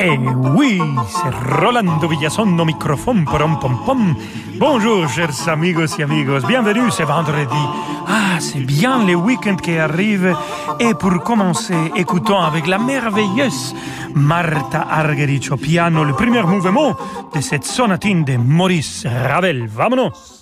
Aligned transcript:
Eh 0.00 0.16
oui, 0.54 0.80
c'est 1.08 1.60
Rolando 1.60 2.06
Villazone 2.06 2.60
au 2.60 2.64
microphone, 2.64 3.24
pom 3.24 3.58
pom 3.58 3.76
pom. 3.84 4.14
Bonjour, 4.58 5.08
chers 5.08 5.48
amigos 5.48 5.98
et 5.98 6.04
amigos, 6.04 6.46
bienvenue 6.46 6.88
ce 6.90 7.02
vendredi. 7.02 7.62
Ah, 8.06 8.38
c'est 8.38 8.60
bien 8.60 9.04
le 9.04 9.16
week-end 9.16 9.56
qui 9.56 9.76
arrive. 9.76 10.36
Et 10.78 10.94
pour 10.94 11.20
commencer, 11.24 11.74
écoutons 11.96 12.40
avec 12.40 12.68
la 12.68 12.78
merveilleuse 12.78 13.74
Marta 14.14 14.86
Argerich 14.88 15.50
au 15.50 15.56
piano 15.56 16.04
le 16.04 16.12
premier 16.12 16.42
mouvement 16.42 16.94
de 17.34 17.40
cette 17.40 17.64
sonatine 17.64 18.24
de 18.24 18.36
Maurice 18.36 19.04
Ravel. 19.04 19.66
Vamonos! 19.66 20.37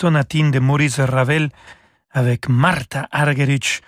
Sonatine 0.00 0.50
de 0.50 0.60
Maurice 0.60 0.98
Ravel 0.98 1.50
avec 2.10 2.48
Martha 2.48 3.06
Argerich 3.10 3.82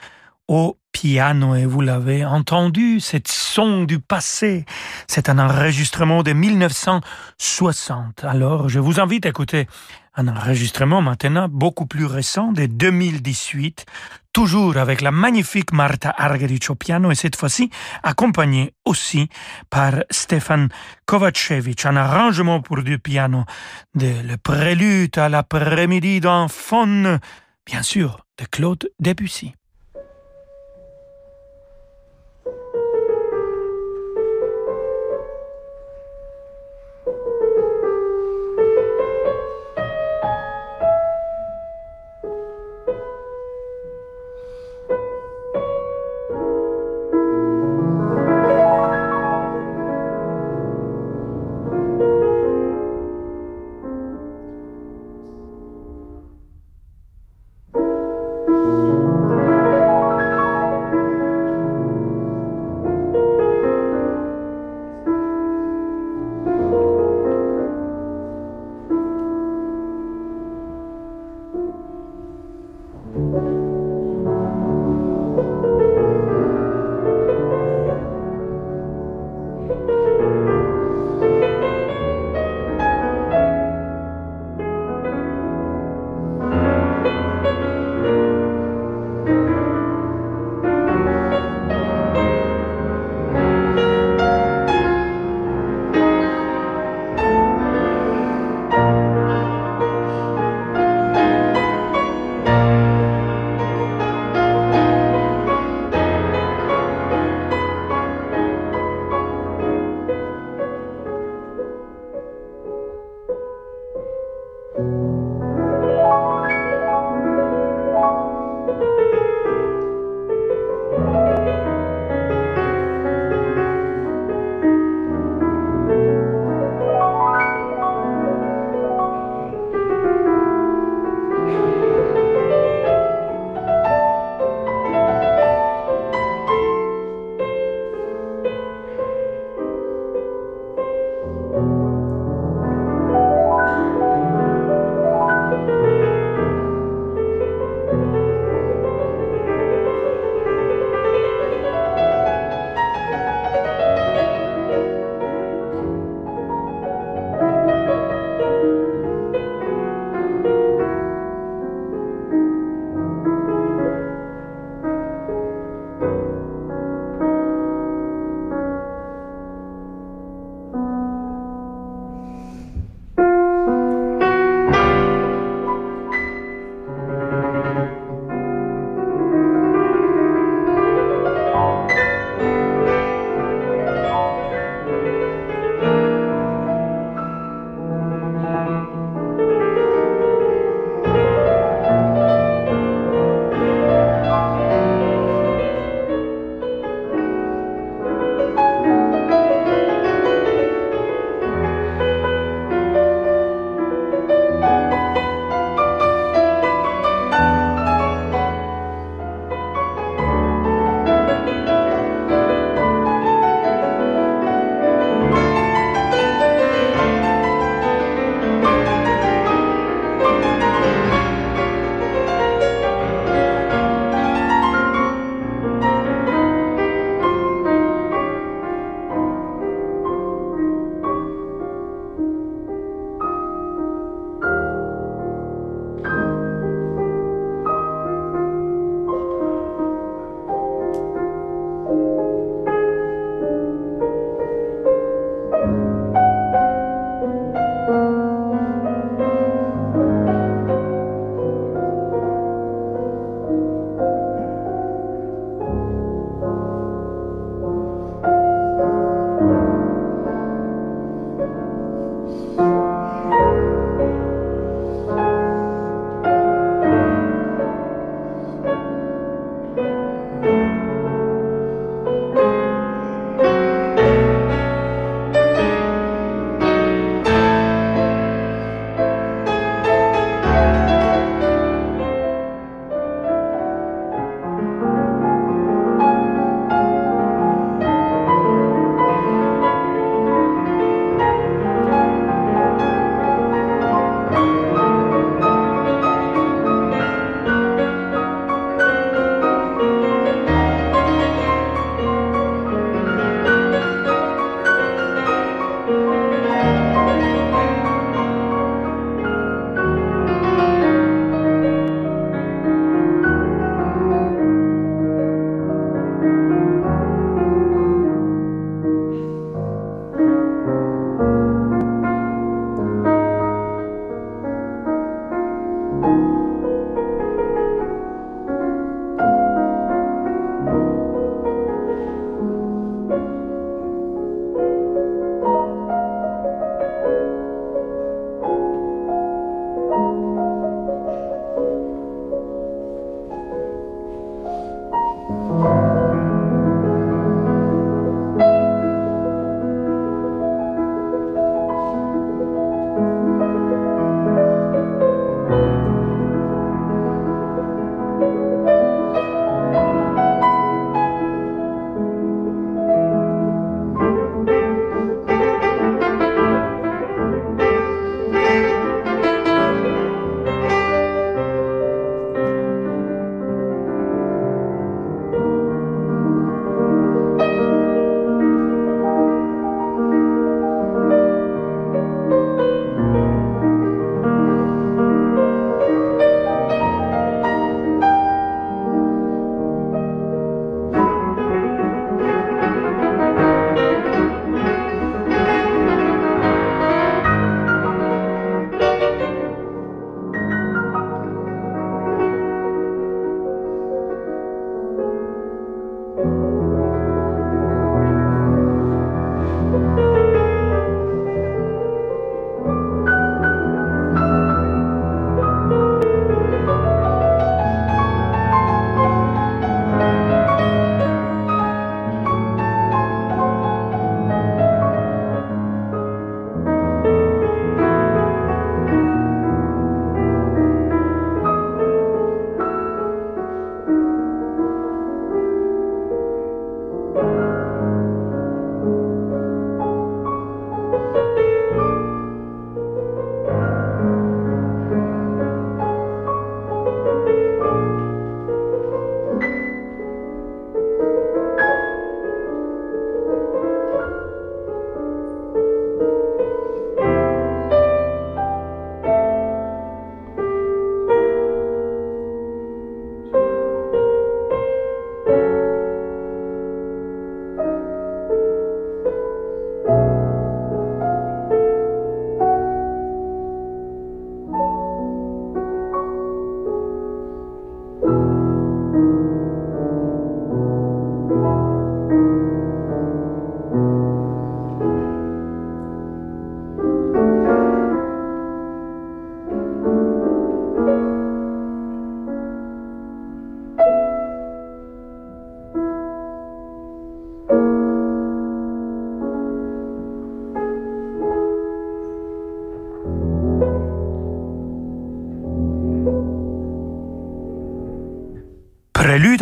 au 0.46 0.76
piano 0.92 1.54
et 1.54 1.64
vous 1.64 1.80
l'avez 1.80 2.22
entendu, 2.22 3.00
cette 3.00 3.28
son 3.28 3.84
du 3.84 3.98
passé. 3.98 4.66
C'est 5.06 5.30
un 5.30 5.38
enregistrement 5.38 6.22
de 6.22 6.34
1960. 6.34 8.24
Alors, 8.24 8.68
je 8.68 8.78
vous 8.78 9.00
invite 9.00 9.24
à 9.24 9.30
écouter 9.30 9.66
un 10.14 10.28
enregistrement 10.28 11.00
maintenant 11.00 11.48
beaucoup 11.48 11.86
plus 11.86 12.04
récent 12.04 12.52
de 12.52 12.66
2018, 12.66 13.86
toujours 14.32 14.76
avec 14.76 15.00
la 15.00 15.10
magnifique 15.10 15.72
Marta 15.72 16.14
Argerich 16.16 16.70
au 16.70 16.74
piano 16.74 17.10
et 17.10 17.14
cette 17.14 17.36
fois-ci 17.36 17.70
accompagnée 18.02 18.74
aussi 18.84 19.28
par 19.70 19.94
Stefan 20.10 20.68
Kovacevic, 21.06 21.84
un 21.84 21.96
arrangement 21.96 22.60
pour 22.60 22.82
du 22.82 22.98
piano 22.98 23.44
de 23.94 24.12
Le 24.26 24.36
Prélude 24.36 25.18
à 25.18 25.28
l'après-midi 25.28 26.20
d'un 26.20 26.48
faune, 26.48 27.18
bien 27.66 27.82
sûr, 27.82 28.26
de 28.38 28.44
Claude 28.46 28.90
Debussy. 29.00 29.54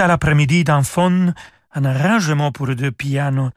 À 0.01 0.07
l'après-midi 0.07 0.65
d'un 0.65 0.83
un 1.75 1.85
arrangement 1.85 2.53
pour 2.53 2.75
deux 2.75 2.91
pianos 2.91 3.51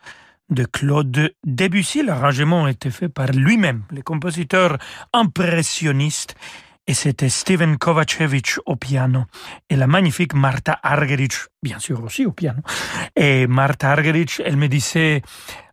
de 0.50 0.66
Claude 0.66 1.34
Debussy. 1.46 2.04
L'arrangement 2.04 2.68
été 2.68 2.92
fait 2.92 3.08
par 3.08 3.28
lui-même, 3.28 3.84
le 3.92 4.02
compositeur 4.02 4.78
impressionniste, 5.14 6.36
et 6.86 6.94
c'était 6.94 7.30
Steven 7.30 7.78
Kovacevic 7.78 8.58
au 8.66 8.76
piano 8.76 9.24
et 9.70 9.78
la 9.78 9.88
magnifique 9.88 10.34
Marta 10.34 10.78
Argerich, 10.84 11.48
bien 11.62 11.80
sûr 11.80 12.04
aussi 12.04 12.26
au 12.26 12.34
piano. 12.34 12.60
Et 13.16 13.48
Marta 13.48 13.92
Argerich, 13.92 14.42
elle 14.44 14.58
me 14.58 14.68
disait, 14.68 15.22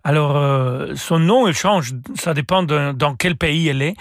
alors 0.04 0.36
euh, 0.36 0.94
son 0.94 1.18
nom 1.18 1.48
il 1.48 1.54
change, 1.54 1.94
ça 2.14 2.32
dépend 2.32 2.62
dans 2.62 3.16
quel 3.16 3.36
pays 3.36 3.66
elle 3.66 3.82
est. 3.82 3.96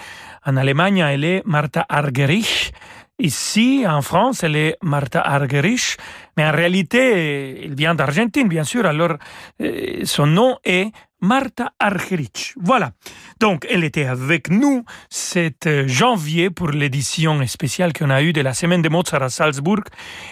En 0.46 0.56
Allemagne, 0.56 0.98
elle 0.98 1.24
est 1.24 1.42
Marta 1.44 1.84
Argerich. 1.88 2.72
Ici, 3.20 3.84
en 3.86 4.00
France, 4.00 4.44
elle 4.44 4.56
est 4.56 4.76
Marta 4.82 5.20
Argerich, 5.20 5.98
mais 6.38 6.46
en 6.46 6.52
réalité, 6.52 7.64
elle 7.64 7.74
vient 7.74 7.94
d'Argentine, 7.94 8.48
bien 8.48 8.64
sûr, 8.64 8.86
alors 8.86 9.16
euh, 9.60 10.00
son 10.04 10.26
nom 10.26 10.56
est 10.64 10.90
Marta 11.20 11.72
Argerich. 11.78 12.54
Voilà. 12.58 12.92
Donc, 13.38 13.66
elle 13.68 13.84
était 13.84 14.06
avec 14.06 14.48
nous 14.48 14.86
cet 15.10 15.66
euh, 15.66 15.86
janvier 15.86 16.48
pour 16.48 16.70
l'édition 16.70 17.46
spéciale 17.46 17.92
qu'on 17.92 18.08
a 18.08 18.22
eue 18.22 18.32
de 18.32 18.40
la 18.40 18.54
semaine 18.54 18.80
de 18.80 18.88
Mozart 18.88 19.22
à 19.22 19.28
Salzbourg. 19.28 19.84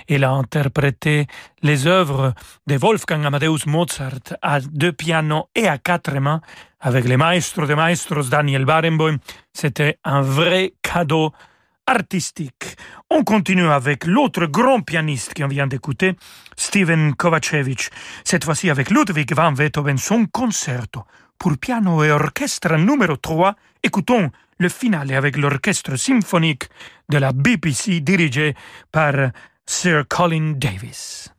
Elle 0.09 0.25
a 0.25 0.31
interprété 0.31 1.27
les 1.61 1.87
œuvres 1.87 2.33
de 2.67 2.77
Wolfgang 2.77 3.27
Amadeus 3.27 3.67
Mozart 3.67 4.33
à 4.41 4.61
deux 4.61 4.93
pianos 4.93 5.51
et 5.55 5.69
à 5.69 5.77
quatre 5.77 6.15
mains 6.15 6.41
avec 6.81 7.07
le 7.07 7.19
maestro 7.19 7.67
de 7.67 7.75
maestros 7.75 8.31
Daniel 8.31 8.65
Barenboim. 8.65 9.19
C'était 9.53 9.99
un 10.05 10.23
vrai 10.23 10.73
cadeau 10.81 11.33
artistique. 11.89 12.77
On 13.11 13.25
continue 13.25 13.69
avec 13.69 14.05
l'autre 14.05 14.47
grand 14.47 14.81
pianiste 14.83 15.35
qu'on 15.35 15.49
vient 15.49 15.67
d'écouter, 15.67 16.15
Steven 16.57 17.15
Kovacevic, 17.15 17.91
cette 18.25 18.45
fois-ci 18.45 18.71
avec 18.71 18.91
Ludwig 18.91 19.33
van 19.35 19.53
Beethoven, 19.53 19.97
son 19.97 20.27
concerto 20.27 21.05
pour 21.39 21.57
piano 21.57 22.05
et 22.05 22.11
orchestre 22.11 22.77
numéro 22.77 23.17
3. 23.17 23.55
Écoutons 23.83 24.31
le 24.59 24.69
finale 24.69 25.15
avec 25.15 25.37
l'orchestre 25.37 25.97
symphonique 25.97 26.69
de 27.09 27.19
la 27.19 27.33
BBC 27.33 28.01
dirigé 28.01 28.55
par 28.93 29.15
Sir 29.65 30.05
Colin 30.09 30.55
Davis. 30.57 31.33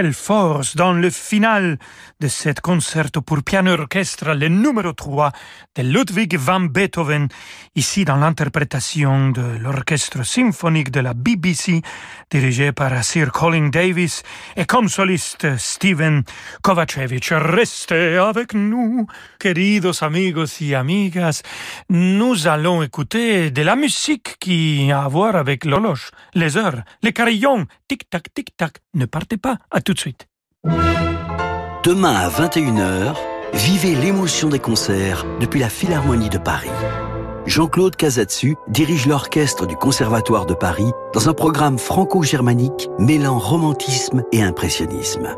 kind 0.00 0.08
of 0.08 0.16
force 0.30 0.76
dans 0.76 0.92
le 0.92 1.10
final 1.10 1.76
de 2.20 2.28
cet 2.28 2.60
concerto 2.60 3.20
pour 3.20 3.42
piano 3.42 3.72
orchestre, 3.72 4.32
le 4.32 4.46
numéro 4.46 4.92
3 4.92 5.32
de 5.74 5.82
Ludwig 5.82 6.36
van 6.36 6.60
Beethoven, 6.60 7.26
ici 7.74 8.04
dans 8.04 8.14
l'interprétation 8.14 9.30
de 9.30 9.58
l'orchestre 9.58 10.24
symphonique 10.24 10.92
de 10.92 11.00
la 11.00 11.14
BBC, 11.14 11.82
dirigé 12.30 12.70
par 12.70 13.02
Sir 13.02 13.32
Colin 13.32 13.70
Davis, 13.70 14.22
et 14.56 14.66
comme 14.66 14.88
soliste 14.88 15.56
Steven 15.56 16.22
Kovacevic. 16.62 17.30
Restez 17.32 18.16
avec 18.18 18.54
nous, 18.54 19.08
queridos 19.40 20.04
amigos 20.04 20.60
y 20.60 20.76
amigas. 20.76 21.42
Nous 21.88 22.46
allons 22.46 22.84
écouter 22.84 23.50
de 23.50 23.62
la 23.62 23.74
musique 23.74 24.36
qui 24.38 24.92
a 24.92 25.02
à 25.02 25.08
voir 25.08 25.34
avec 25.34 25.64
l'horloge, 25.64 26.12
les 26.34 26.56
heures, 26.56 26.82
les 27.02 27.12
carillons, 27.12 27.66
tic-tac, 27.88 28.32
tic-tac. 28.32 28.76
Ne 28.94 29.06
partez 29.06 29.36
pas, 29.36 29.58
à 29.72 29.80
tout 29.80 29.94
de 29.94 29.98
suite. 29.98 30.19
Demain 31.82 32.14
à 32.14 32.28
21h, 32.28 33.14
vivez 33.54 33.94
l'émotion 33.94 34.50
des 34.50 34.58
concerts 34.58 35.24
depuis 35.40 35.60
la 35.60 35.70
Philharmonie 35.70 36.28
de 36.28 36.36
Paris. 36.36 36.68
Jean-Claude 37.46 37.96
Casatsu 37.96 38.56
dirige 38.68 39.06
l'orchestre 39.06 39.66
du 39.66 39.76
Conservatoire 39.76 40.44
de 40.44 40.52
Paris 40.52 40.92
dans 41.14 41.30
un 41.30 41.32
programme 41.32 41.78
franco-germanique 41.78 42.90
mêlant 42.98 43.38
romantisme 43.38 44.22
et 44.30 44.42
impressionnisme. 44.42 45.34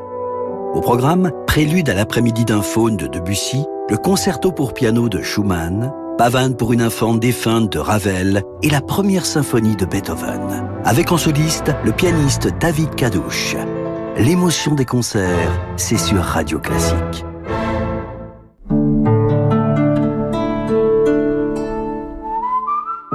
Au 0.75 0.81
programme, 0.81 1.31
prélude 1.47 1.89
à 1.89 1.95
l'après-midi 1.95 2.45
d'un 2.45 2.63
faune 2.63 2.97
de 2.97 3.07
Debussy, 3.07 3.65
le 3.89 3.97
concerto 3.97 4.51
pour 4.51 4.75
piano 4.75 5.09
de 5.09 5.23
Schumann, 5.23 5.93
Pavane 6.19 6.57
pour 6.57 6.73
une 6.73 6.83
infante 6.83 7.21
défunte 7.21 7.71
de 7.73 7.79
Ravel 7.79 8.43
et 8.63 8.71
la 8.71 8.81
première 8.81 9.27
symphonie 9.27 9.77
de 9.77 9.87
Beethoven. 9.87 10.69
Avec 10.85 11.13
en 11.13 11.19
soliste 11.19 11.73
le 11.85 11.93
pianiste 11.93 12.49
David 12.59 12.97
Kadouche. 12.97 13.57
L'émotion 14.19 14.75
des 14.75 14.85
concerts, 14.85 15.51
c'est 15.77 15.97
sur 15.97 16.23
Radio 16.23 16.59
Classique. 16.59 17.25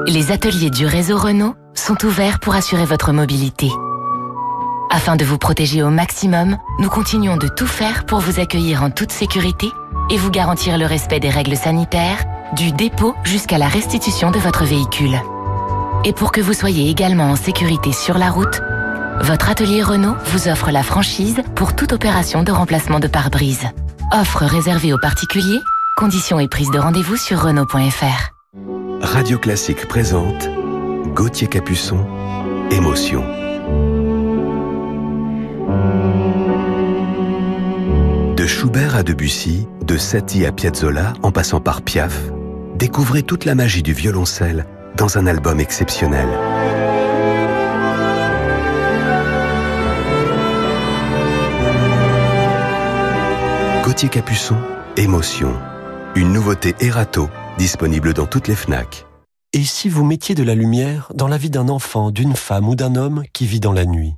Les 0.08 0.32
ateliers 0.32 0.72
du 0.72 0.88
réseau 0.88 1.18
Renault 1.18 1.54
sont 1.76 2.04
ouverts 2.04 2.40
pour 2.40 2.56
assurer 2.56 2.86
votre 2.86 3.12
mobilité. 3.12 3.70
Afin 4.90 5.16
de 5.16 5.24
vous 5.24 5.38
protéger 5.38 5.84
au 5.84 5.92
maximum, 5.92 6.58
nous 6.80 6.90
continuons 6.90 7.38
de 7.38 7.48
tout 7.48 7.68
faire 7.68 8.06
pour 8.06 8.20
vous 8.20 8.40
accueillir 8.40 8.82
en 8.82 8.90
toute 8.90 9.12
sécurité 9.12 9.68
et 10.10 10.18
vous 10.18 10.32
garantir 10.32 10.80
le 10.80 10.88
respect 10.88 11.20
des 11.20 11.30
règles 11.30 11.58
sanitaires, 11.58 12.26
du 12.56 12.72
dépôt 12.72 13.14
jusqu'à 13.24 13.60
la 13.60 13.68
restitution 13.68 14.32
de 14.32 14.40
votre 14.40 14.66
véhicule. 14.66 15.20
Et 16.06 16.14
pour 16.14 16.32
que 16.32 16.42
vous 16.42 16.54
soyez 16.54 16.90
également 16.90 17.30
en 17.30 17.36
sécurité 17.36 17.92
sur 17.92 18.18
la 18.18 18.32
route, 18.32 18.62
Votre 19.20 19.50
atelier 19.50 19.82
Renault 19.82 20.16
vous 20.26 20.48
offre 20.48 20.70
la 20.70 20.84
franchise 20.84 21.42
pour 21.56 21.76
toute 21.76 21.92
opération 21.92 22.44
de 22.44 22.52
remplacement 22.52 23.00
de 23.00 23.08
pare-brise. 23.08 23.66
Offre 24.14 24.46
réservée 24.46 24.94
aux 24.94 25.00
particuliers, 25.00 25.60
conditions 25.96 26.40
et 26.40 26.48
prise 26.48 26.70
de 26.70 26.78
rendez-vous 26.78 27.18
sur 27.18 27.42
Renault.fr. 27.42 28.32
Radio 29.02 29.40
Classique 29.40 29.88
présente 29.88 30.48
Gauthier 31.16 31.48
Capuçon, 31.48 32.06
Émotion. 32.70 33.24
De 38.36 38.46
Schubert 38.46 38.96
à 38.96 39.02
Debussy, 39.02 39.68
de 39.84 39.98
Satie 39.98 40.46
à 40.46 40.52
Piazzolla, 40.52 41.14
en 41.24 41.32
passant 41.32 41.60
par 41.60 41.82
Piaf, 41.82 42.22
découvrez 42.76 43.24
toute 43.24 43.46
la 43.46 43.56
magie 43.56 43.84
du 43.84 43.94
violoncelle 43.94 44.68
dans 44.96 45.18
un 45.18 45.26
album 45.26 45.60
exceptionnel. 45.60 46.28
Gauthier 53.88 54.10
Capuçon, 54.10 54.58
Émotion. 54.97 55.54
Une 56.13 56.34
nouveauté 56.34 56.76
Erato, 56.82 57.30
disponible 57.58 58.13
dans 58.13 58.26
toutes 58.26 58.50
les 58.50 58.56
FNAC. 58.56 59.06
Et 59.54 59.63
si 59.63 59.88
vous 59.88 60.04
mettiez 60.04 60.36
de 60.36 60.43
la 60.43 60.56
lumière 60.56 61.10
dans 61.15 61.30
la 61.30 61.38
vie 61.38 61.50
d'un 61.50 61.69
enfant, 61.69 62.12
d'une 62.12 62.36
femme 62.36 62.67
ou 62.67 62.76
d'un 62.76 62.97
homme 62.97 63.23
qui 63.32 63.45
vit 63.45 63.62
dans 63.62 63.71
la 63.71 63.86
nuit? 63.86 64.15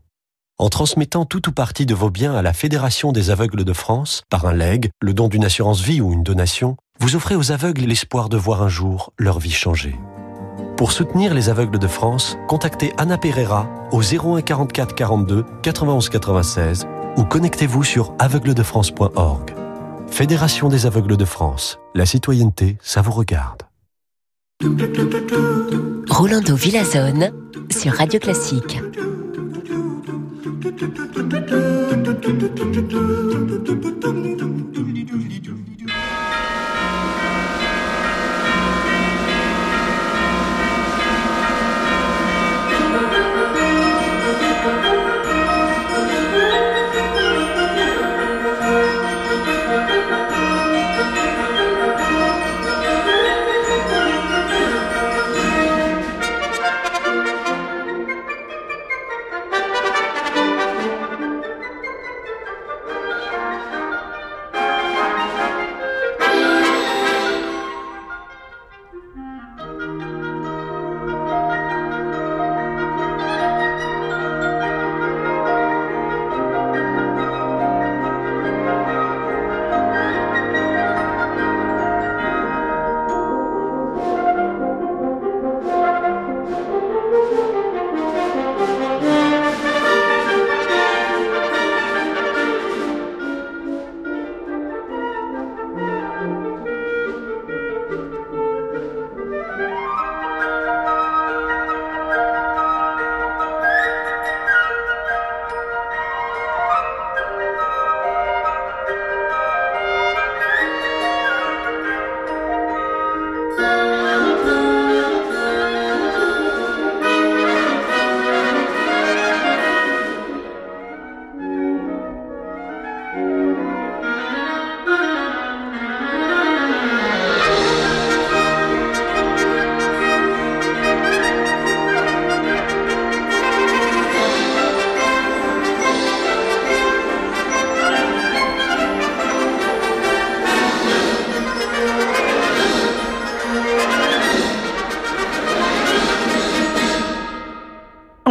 En 0.58 0.70
transmettant 0.70 1.26
tout 1.26 1.50
ou 1.50 1.52
partie 1.52 1.86
de 1.86 1.94
vos 1.94 2.10
biens 2.10 2.34
à 2.34 2.42
la 2.42 2.52
Fédération 2.52 3.12
des 3.12 3.30
aveugles 3.30 3.64
de 3.64 3.74
France, 3.74 4.24
par 4.32 4.48
un 4.48 4.54
legs, 4.54 4.90
le 5.04 5.14
don 5.14 5.28
d'une 5.28 5.46
assurance 5.46 5.82
vie 5.82 6.02
ou 6.02 6.14
une 6.14 6.24
donation, 6.24 6.76
vous 7.00 7.16
offrez 7.16 7.36
aux 7.36 7.52
aveugles 7.52 7.84
l'espoir 7.84 8.28
de 8.28 8.38
voir 8.38 8.64
un 8.64 8.70
jour 8.70 9.14
leur 9.20 9.38
vie 9.38 9.52
changer. 9.52 9.96
Pour 10.78 10.92
soutenir 10.92 11.36
les 11.36 11.50
aveugles 11.50 11.78
de 11.78 11.88
France, 11.88 12.40
contactez 12.48 12.92
Anna 12.98 13.20
Pereira 13.20 13.70
au 13.92 14.02
01 14.02 14.42
44 14.42 14.96
42 14.96 15.46
91 15.62 16.10
96 16.10 16.88
ou 17.20 17.26
connectez-vous 17.26 17.84
sur 17.84 18.14
aveugledefrance.org. 18.18 19.54
Fédération 20.08 20.70
des 20.70 20.86
aveugles 20.86 21.18
de 21.18 21.26
France. 21.26 21.78
La 21.94 22.06
citoyenneté, 22.06 22.78
ça 22.82 23.02
vous 23.02 23.12
regarde. 23.12 23.64
Rolando 26.10 26.56
Villazone 26.56 27.32
sur 27.70 27.94
Radio 27.94 28.20
Classique. 28.22 28.80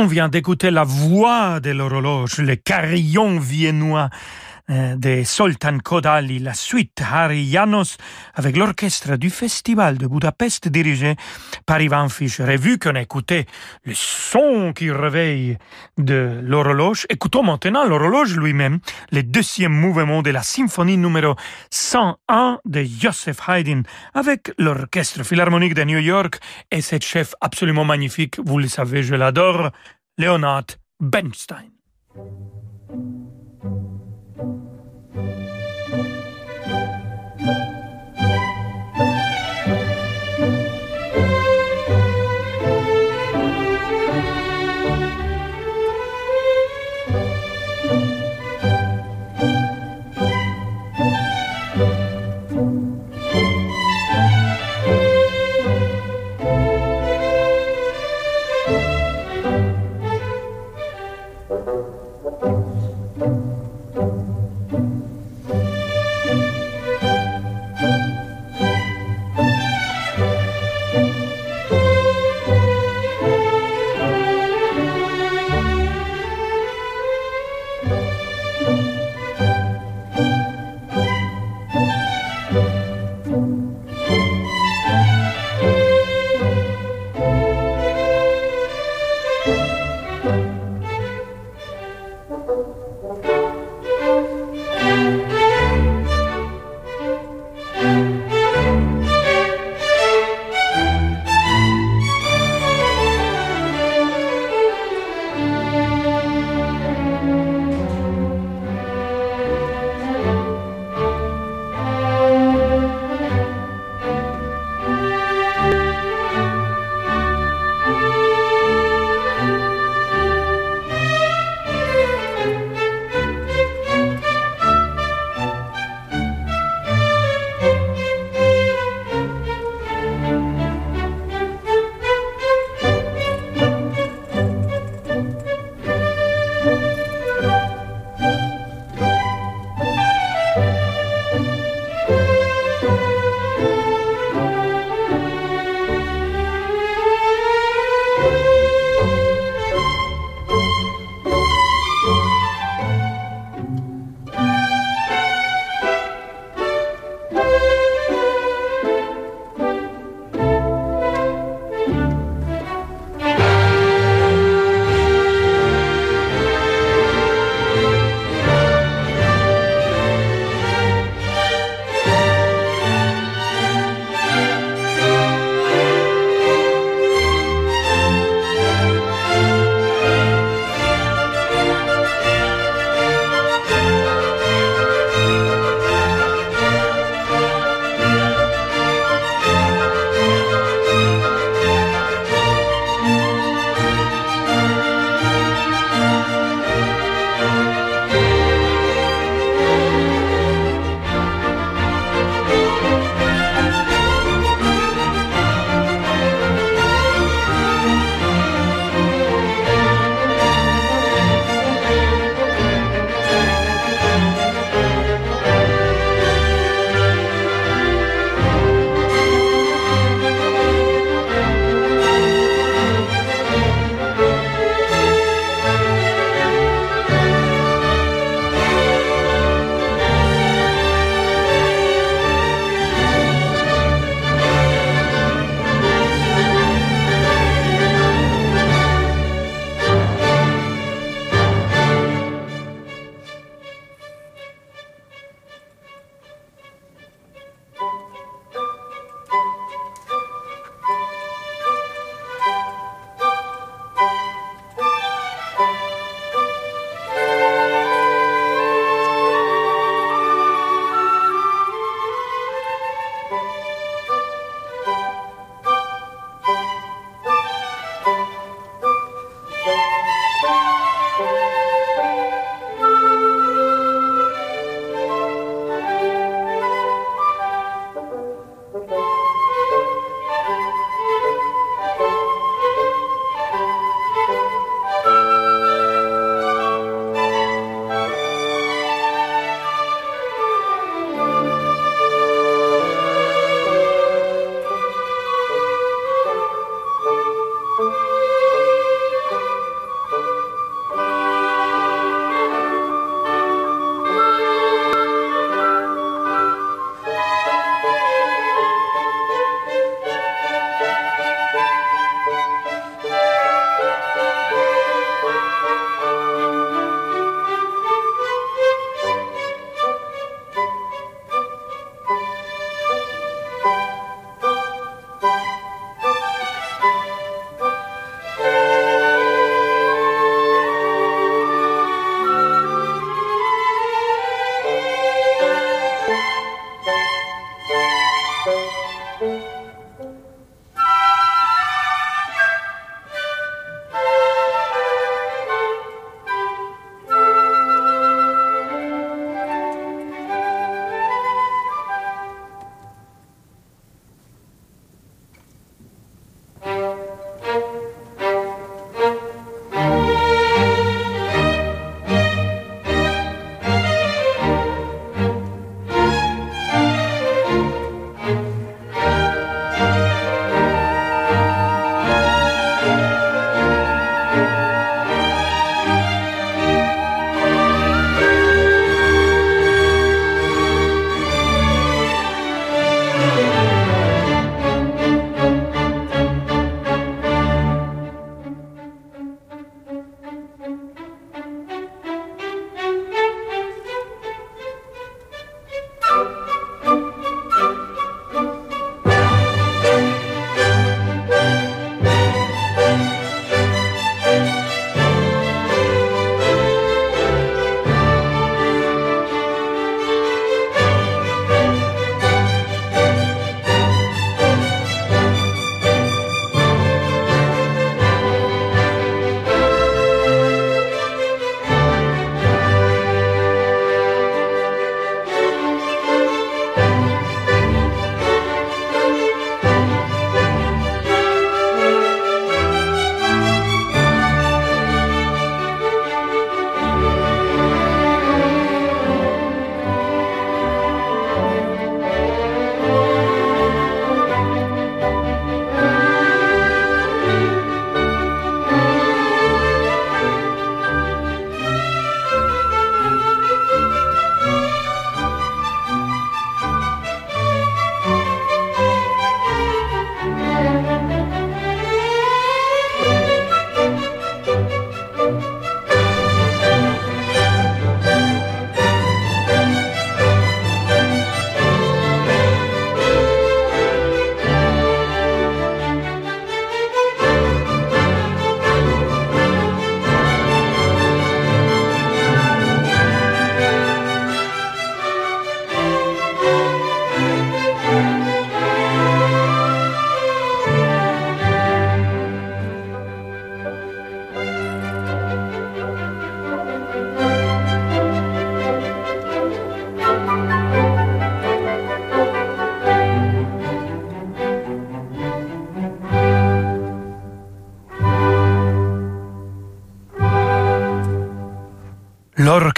Vient 0.09 0.29
d'écouter 0.29 0.71
la 0.71 0.85
voix 0.85 1.61
de 1.61 1.71
l'horloge, 1.71 2.38
le 2.38 2.57
carillon 2.57 3.38
viennois 3.38 4.09
euh, 4.71 4.97
de 4.97 5.25
Soltan 5.25 5.79
Kodali, 5.79 6.40
la 6.40 6.53
suite 6.53 7.01
Harry 7.01 7.51
Janos 7.51 7.97
avec 8.35 8.55
l'orchestre 8.55 9.16
du 9.16 9.31
Festival 9.31 9.97
de 9.97 10.07
Budapest 10.07 10.68
dirigé 10.68 11.16
par 11.64 11.81
Ivan 11.81 12.11
Fischer. 12.11 12.44
Et 12.53 12.59
vu 12.59 12.79
qu'on 12.79 12.94
a 12.94 13.01
écouté 13.01 13.47
le 13.85 13.94
son 13.94 14.75
qui 14.75 14.90
réveille 14.90 15.57
de 15.97 16.40
l'horloge, 16.42 17.07
écoutons 17.09 17.42
maintenant 17.42 17.87
l'horloge 17.87 18.37
lui-même, 18.37 18.81
le 19.11 19.23
deuxième 19.23 19.73
mouvement 19.73 20.21
de 20.21 20.31
la 20.31 20.42
symphonie 20.42 20.99
numéro 20.99 21.35
101 21.71 22.59
de 22.66 22.85
Joseph 22.85 23.38
Haydn 23.49 23.85
avec 24.12 24.53
l'orchestre 24.59 25.22
philharmonique 25.22 25.72
de 25.72 25.85
New 25.85 25.99
York 25.99 26.41
et 26.70 26.83
cette 26.83 27.05
chef 27.05 27.35
absolument 27.41 27.87
magnifique, 27.87 28.37
vous 28.45 28.59
le 28.59 28.68
savez, 28.68 29.03
je 29.03 29.14
l'adore, 29.14 29.70
Leonard 30.21 30.81
Bernstein. 30.99 31.79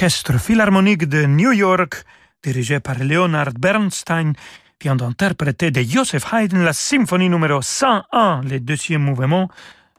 L'Orchestre 0.01 0.41
Philharmonique 0.41 1.07
de 1.11 1.27
New 1.27 1.53
York, 1.53 2.05
dirigé 2.43 2.81
par 2.81 2.99
Leonard 3.01 3.53
Bernstein, 3.53 4.33
vient 4.81 4.97
d'interpréter 4.97 5.71
de 5.71 5.83
Joseph 5.83 6.25
Haydn 6.33 6.65
la 6.65 6.73
symphonie 6.73 7.29
numéro 7.29 7.61
101, 7.61 8.41
le 8.49 8.61
deuxième 8.61 9.03
mouvement, 9.03 9.51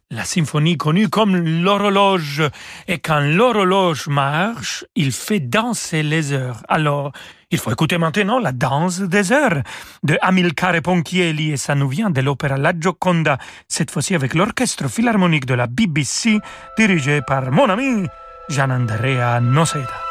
la 0.10 0.24
symphonie 0.24 0.76
connue 0.76 1.08
comme 1.08 1.38
l'horloge. 1.38 2.42
Et 2.88 2.98
quand 2.98 3.20
l'horloge 3.20 4.08
marche, 4.08 4.86
il 4.96 5.12
fait 5.12 5.40
danser 5.40 6.02
les 6.02 6.34
heures. 6.34 6.64
Alors, 6.68 7.12
il 7.52 7.60
faut 7.60 7.72
écouter 7.72 8.00
maintenant 8.00 8.40
la 8.40 8.54
danse 8.54 9.02
des 9.02 9.32
heures 9.32 9.62
de 10.02 10.18
Amilcare 10.24 10.82
Ponchielli 10.82 11.52
et 11.52 11.58
ça 11.58 11.76
nous 11.76 11.90
vient 11.90 12.10
de 12.10 12.22
l'opéra 12.22 12.58
La 12.58 12.74
Gioconda, 12.74 13.38
cette 13.68 13.92
fois-ci 13.92 14.16
avec 14.16 14.34
l'orchestre 14.34 14.90
philharmonique 14.90 15.46
de 15.46 15.54
la 15.54 15.68
BBC 15.68 16.40
dirigé 16.76 17.22
par 17.22 17.52
mon 17.52 17.70
ami 17.70 18.08
Gianandrea 18.48 19.40
Noseda. 19.40 20.11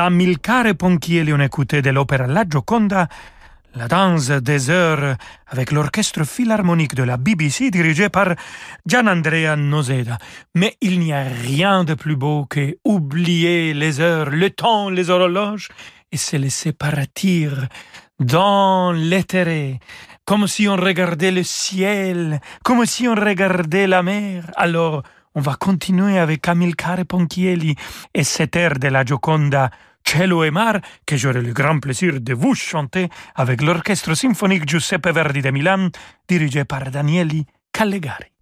D'Amilcare 0.00 0.74
Ponchielli, 0.76 1.30
on 1.34 1.40
écoutait 1.40 1.82
de 1.82 1.90
l'opéra 1.90 2.26
La 2.26 2.44
Gioconda, 2.48 3.06
la 3.74 3.86
danse 3.86 4.30
des 4.30 4.70
heures 4.70 5.16
avec 5.46 5.72
l'orchestre 5.72 6.24
philharmonique 6.24 6.94
de 6.94 7.02
la 7.02 7.18
BBC 7.18 7.70
dirigé 7.70 8.08
par 8.08 8.28
Gianandrea 8.86 9.56
Noseda. 9.56 10.16
Mais 10.54 10.78
il 10.80 11.00
n'y 11.00 11.12
a 11.12 11.24
rien 11.24 11.84
de 11.84 11.92
plus 11.92 12.16
beau 12.16 12.46
que 12.46 12.78
oublier 12.82 13.74
les 13.74 14.00
heures, 14.00 14.30
le 14.30 14.48
temps, 14.48 14.88
les 14.88 15.10
horloges 15.10 15.68
et 16.10 16.16
se 16.16 16.38
laisser 16.38 16.72
partir 16.72 17.68
dans 18.18 18.92
l'éthéré, 18.92 19.80
comme 20.24 20.46
si 20.46 20.66
on 20.66 20.76
regardait 20.76 21.30
le 21.30 21.42
ciel, 21.42 22.40
comme 22.64 22.86
si 22.86 23.06
on 23.06 23.14
regardait 23.14 23.86
la 23.86 24.02
mer. 24.02 24.50
Alors, 24.56 25.02
on 25.34 25.42
va 25.42 25.56
continuer 25.56 26.18
avec 26.18 26.48
Amilcare 26.48 27.04
Ponchielli 27.06 27.74
et 28.14 28.24
cet 28.24 28.56
air 28.56 28.78
de 28.78 28.88
la 28.88 29.04
Gioconda 29.04 29.70
Cielo 30.10 30.42
et 30.42 30.50
Mar 30.50 30.80
que 31.06 31.16
j'aurai 31.16 31.40
le 31.40 31.52
grand 31.52 31.78
plaisir 31.78 32.20
de 32.20 32.34
vous 32.34 32.56
chanter 32.56 33.08
avec 33.36 33.62
l'orchestre 33.62 34.14
symphonique 34.14 34.68
Giuseppe 34.68 35.06
Verdi 35.06 35.40
de 35.40 35.50
Milan 35.50 35.88
dirigé 36.26 36.64
par 36.64 36.90
Danieli 36.90 37.46
Callegari. 37.72 38.39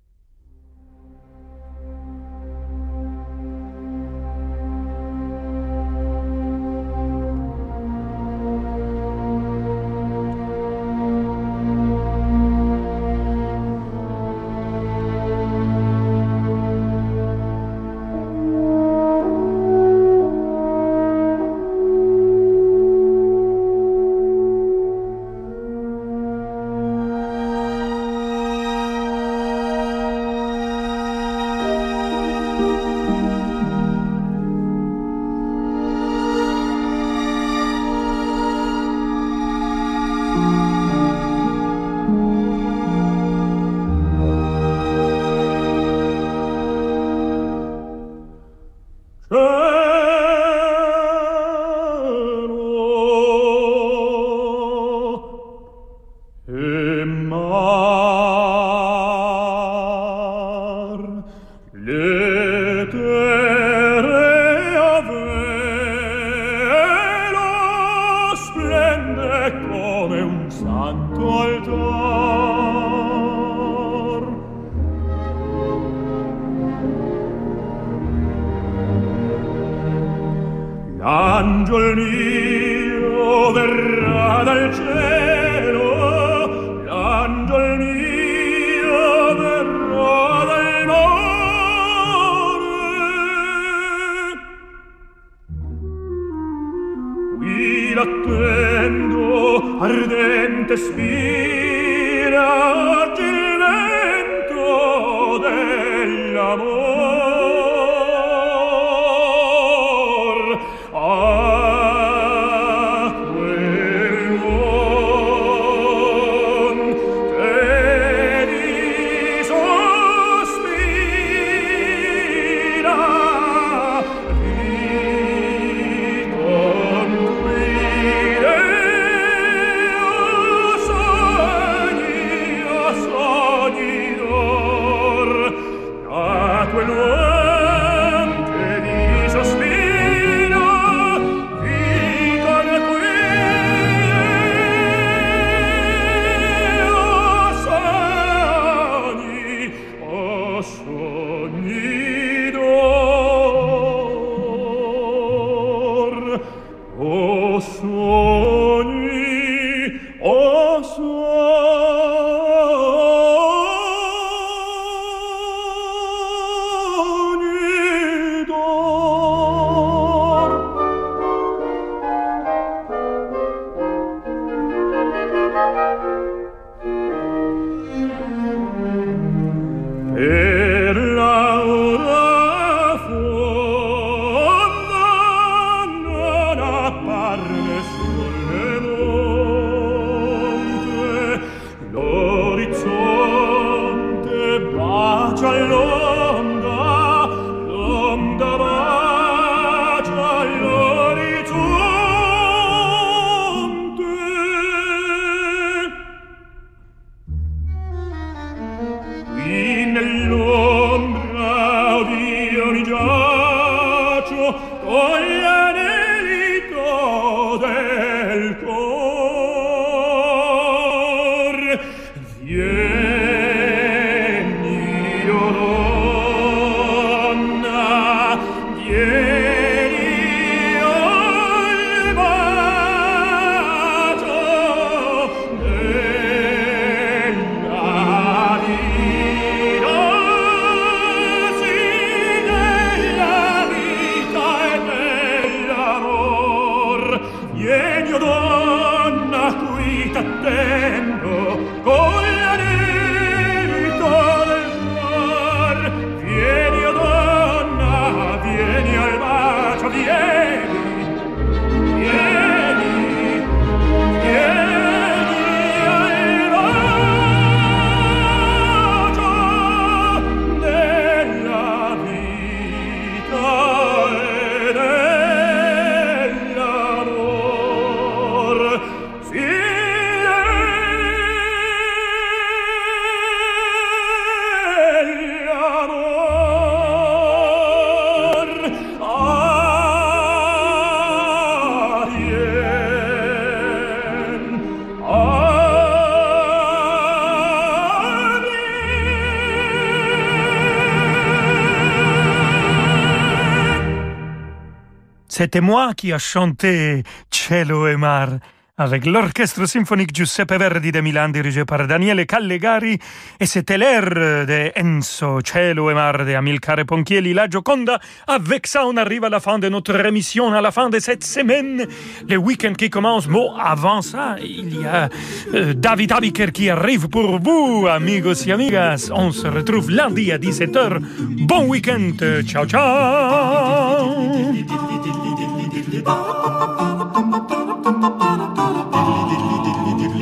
C'était 305.39 305.61
moi 305.61 305.95
qui 305.95 306.13
a 306.13 306.19
chanté 306.19 307.05
Cielo 307.31 307.87
e 307.87 307.97
Mar 307.97 308.41
avec 308.79 309.07
l'orchestre 309.07 309.67
symphonique 309.67 310.15
Giuseppe 310.15 310.53
Verdi 310.53 310.93
de 310.93 311.01
Milan 311.01 311.29
dirigé 311.31 311.65
par 311.65 311.87
Daniele 311.87 312.25
Callegari 312.27 312.99
et 313.41 313.47
c'était 313.47 313.77
l'air 313.77 314.05
de 314.09 314.71
Enzo 314.77 315.41
Cielo 315.45 315.91
e 315.91 315.95
Mar 315.95 316.25
de 316.25 316.33
Amilcare 316.35 316.85
Ponchielli 316.87 317.35
La 317.35 317.49
Gioconda. 317.49 317.99
Avec 318.29 318.69
ça, 318.69 318.87
on 318.87 318.97
arrive 318.97 319.25
à 319.25 319.29
la 319.29 319.41
fin 319.41 319.59
de 319.59 319.69
notre 319.69 319.99
émission, 320.07 320.53
à 320.53 320.61
la 320.61 320.71
fin 320.71 320.91
de 320.91 321.01
cette 321.01 321.25
semaine, 321.25 321.87
le 322.29 322.37
week-end 322.37 322.73
qui 322.75 322.89
commence. 322.89 323.27
Bon, 323.27 323.53
avant 323.57 324.01
ça, 324.01 324.37
il 324.41 324.81
y 324.81 324.87
a 324.87 325.09
euh, 325.55 325.75
David 325.75 326.13
Abiker 326.13 326.53
qui 326.53 326.71
arrive 326.71 327.09
pour 327.09 327.41
vous, 327.41 327.89
amigos 327.91 328.47
et 328.47 328.53
amigas. 328.53 329.11
On 329.13 329.33
se 329.33 329.49
retrouve 329.49 329.91
lundi 329.91 330.31
à 330.31 330.39
17h. 330.39 331.01
Bon 331.47 331.67
week-end. 331.67 332.13
Ciao, 332.47 332.65
ciao. 332.65 332.79